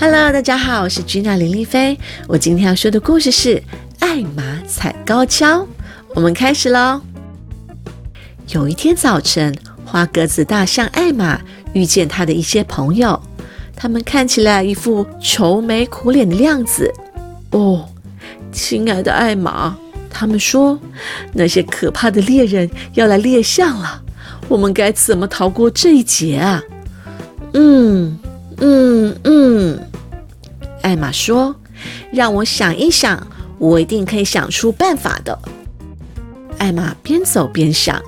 [0.00, 1.98] Hello，大家好，我是 Gina 林丽菲。
[2.28, 3.56] 我今天要说的故事是
[3.98, 5.62] 《艾玛踩高跷》。
[6.14, 7.00] 我们开始喽。
[8.50, 9.52] 有一天早晨，
[9.84, 11.40] 花格子大象艾玛
[11.72, 13.20] 遇见他的一些朋友，
[13.74, 16.94] 他们看起来一副愁眉苦脸的样子。
[17.50, 17.88] 哦，
[18.52, 19.76] 亲爱的艾玛，
[20.08, 20.78] 他们说
[21.32, 24.00] 那些可怕的猎人要来猎象了，
[24.46, 26.62] 我们该怎么逃过这一劫啊？
[27.54, 28.16] 嗯
[28.58, 29.87] 嗯嗯。
[30.82, 31.54] 艾玛说
[32.12, 33.26] ：“让我想一想，
[33.58, 35.38] 我一定可以想出办法的。”
[36.58, 38.02] 艾玛边走边想，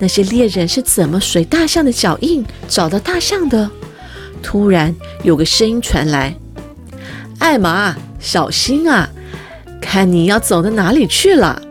[0.00, 3.70] 那些猎人是怎么随大象的脚印找到大象的？
[4.42, 6.34] 突然有个声音传来
[7.40, 9.08] ：“艾玛，小心啊！
[9.80, 11.62] 看你要走到哪里去了！”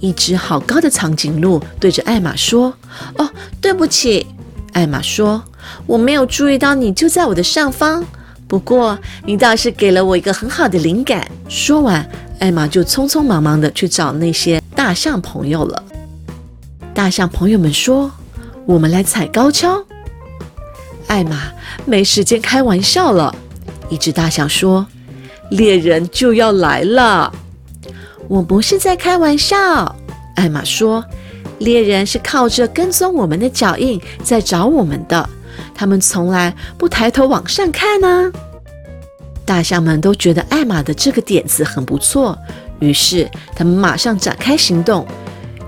[0.00, 2.72] 一只好高的长颈鹿对着艾玛说
[3.18, 3.28] ：“哦，
[3.60, 4.26] 对不起。”
[4.72, 5.42] 艾玛说
[5.86, 8.04] ：“我没有注意到你就在我的上方。”
[8.48, 11.30] 不过，你倒是给了我一个很好的灵感。
[11.50, 15.84] 说完，艾玛就匆匆忙忙的去找那些大象朋友了。
[16.94, 18.10] 大象朋友们说
[18.64, 19.84] ：“我们来踩高跷。”
[21.08, 21.52] 艾玛
[21.84, 23.34] 没时间开玩笑了。
[23.90, 24.86] 一只大象说
[25.50, 27.30] ：“猎人就要来了。”
[28.28, 29.94] 我不是在开玩笑。
[30.36, 31.04] 艾玛说
[31.60, 35.28] ：“猎人是靠着跟踪我们的脚印在找我们的。”
[35.74, 38.32] 他们从来不抬头往上看呢。
[39.48, 42.38] 大象们都觉得艾玛的这个点子很不错，
[42.80, 45.06] 于是他们马上展开行动。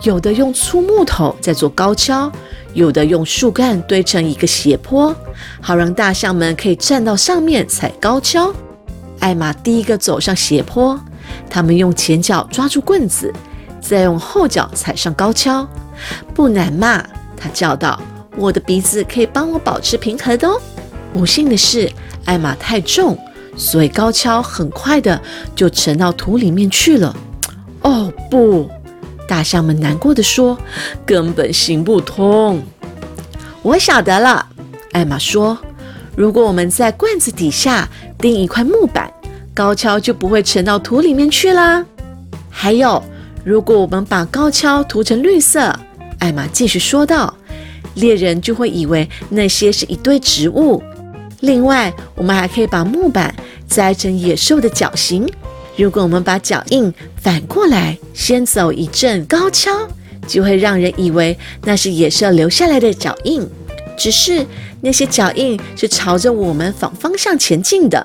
[0.02, 2.30] 有的用粗木头在做高跷，
[2.74, 5.16] 有的用树干堆成一个斜坡，
[5.62, 8.52] 好让大象们可以站到上面踩高跷。
[9.18, 11.00] 艾玛第一个走上斜坡，
[11.48, 13.32] 他们用前脚抓住棍子，
[13.80, 15.66] 再用后脚踩上高跷。
[16.34, 17.02] 不难嘛，
[17.34, 17.98] 他叫道。
[18.36, 20.60] 我的鼻子可以帮我保持平衡的哦。
[21.14, 21.90] 不幸的是，
[22.26, 23.18] 艾玛太重，
[23.56, 25.20] 所以高跷很快的
[25.54, 27.16] 就沉到土里面去了。
[27.82, 28.70] 哦不！
[29.28, 30.58] 大象们难过的说
[31.06, 32.62] ：“根本行不通。”
[33.62, 34.46] 我晓得了，
[34.92, 35.56] 艾玛说
[36.16, 37.88] ：“如果我们在罐子底下
[38.18, 39.12] 钉一块木板，
[39.54, 41.84] 高跷就不会沉到土里面去啦。
[42.50, 43.02] 还有，
[43.44, 45.74] 如果我们把高跷涂成绿色，
[46.18, 47.32] 艾玛继续说道。”
[47.94, 50.80] 猎人就会以为那些是一堆植物。
[51.40, 53.34] 另外，我们还可以把木板
[53.70, 55.26] 栽成野兽的脚型。
[55.76, 59.70] 如果我们把脚印反过来，先走一阵高跷，
[60.26, 63.48] 就会让人以为那是野兽留下来的脚印。
[63.96, 64.44] 只是
[64.80, 68.04] 那些脚印是朝着我们反方向前进的，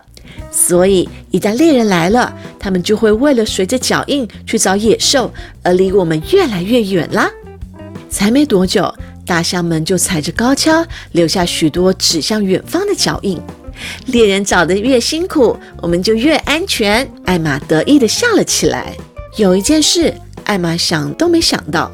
[0.51, 5.33] 所以一旦猎人来了，他们就会为了随着脚印去找野兽，
[5.63, 7.29] 而离我们越来越远啦。
[8.09, 8.93] 才没多久。
[9.25, 13.41] 大象们就踩着高跷，留下许多指向远方的脚印。
[14.07, 17.09] 猎人找得越辛苦，我们就越安全。
[17.25, 18.95] 艾玛得意地笑了起来。
[19.37, 20.13] 有一件事，
[20.43, 21.91] 艾玛想都没想到，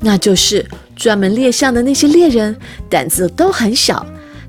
[0.00, 2.56] 那就是专门猎象的那些猎人
[2.88, 4.04] 胆子都很小。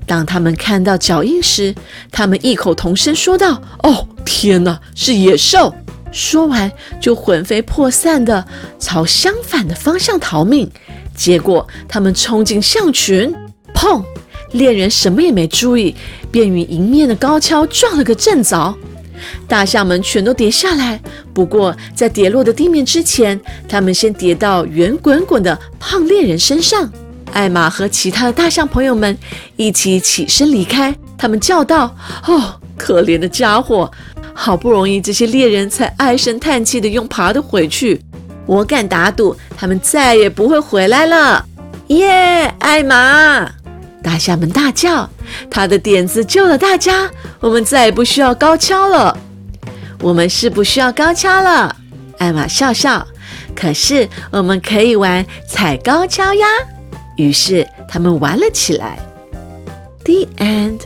[0.06, 1.74] 当他们看到脚印时，
[2.12, 5.74] 他们异口同声说道：“哦，天哪，是野兽！”
[6.12, 8.46] 说完就魂飞魄散地
[8.78, 10.70] 朝相反的方向逃命。
[11.16, 13.34] 结果，他们冲进象群，
[13.74, 14.04] 砰！
[14.54, 15.94] 猎人什么也没注意，
[16.30, 18.74] 便与迎面的高跷撞了个正着。
[19.48, 21.00] 大象们全都跌下来，
[21.32, 26.90] 不过在跌落的地面之前，他们先跌到圆滚滚的胖猎人身上。
[27.32, 29.16] 艾玛和其他的大象朋友们
[29.56, 30.94] 一起起身离开。
[31.18, 31.96] 他们叫道
[32.28, 33.90] ：“哦，可怜的家伙！
[34.34, 38.00] 好不容易，这些猎人才唉声叹气的用爬的回去。”
[38.46, 41.44] 我敢打赌，他们再也不会回来了。
[41.88, 43.63] 耶，艾玛！
[44.04, 45.08] 大象们大叫，
[45.50, 47.10] 他的点子救了大家，
[47.40, 49.16] 我们再也不需要高跷了。
[50.00, 51.74] 我们是不需要高跷了，
[52.18, 53.04] 艾玛笑笑。
[53.56, 56.46] 可是我们可以玩踩高跷呀。
[57.16, 58.98] 于是他们玩了起来。
[60.04, 60.80] The end.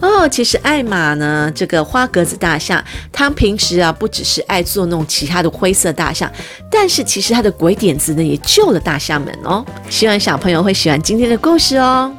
[0.00, 6.30] 哦，其实艾玛呢，这个花格子大象，它平时啊不只是爱做那种其他的灰色大象，
[6.70, 9.62] 但是其实它的鬼点子呢也救了大象们哦。
[9.90, 12.10] 希望小朋友会喜欢今天的故事哦。